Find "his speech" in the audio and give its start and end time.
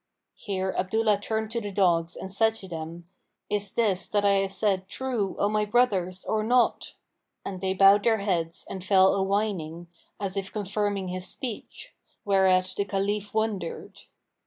11.09-11.93